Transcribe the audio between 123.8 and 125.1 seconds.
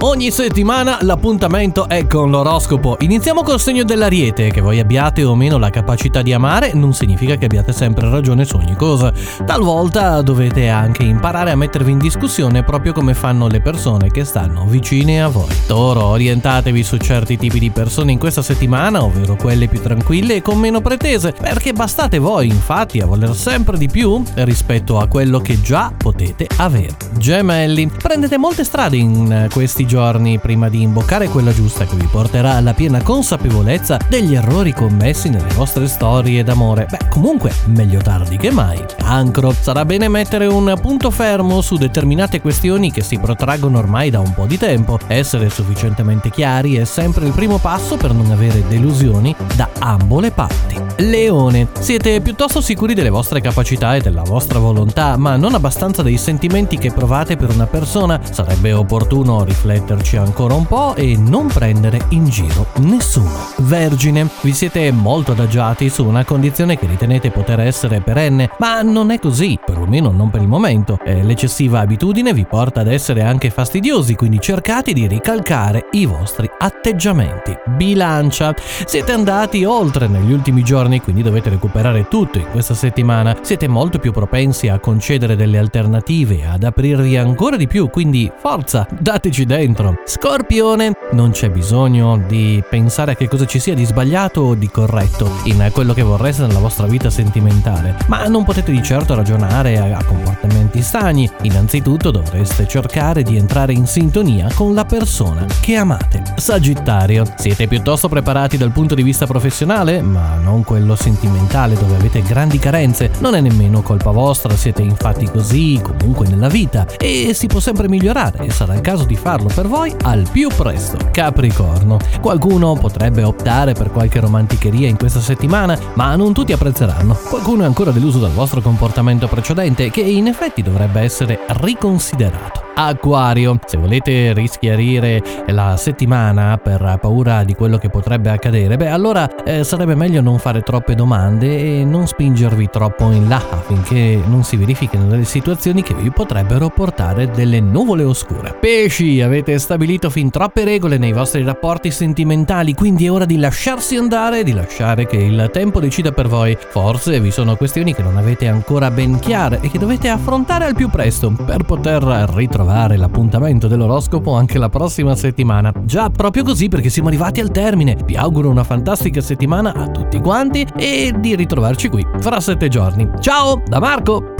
qualche romanticheria in